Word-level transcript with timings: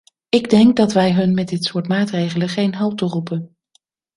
Ik 0.29 0.49
denk 0.49 0.75
dat 0.75 0.93
wij 0.93 1.11
hun 1.13 1.33
met 1.33 1.49
dit 1.49 1.63
soort 1.63 1.87
maatregelen 1.87 2.49
geen 2.49 2.73
halt 2.75 2.97
toeroepen. 2.97 3.55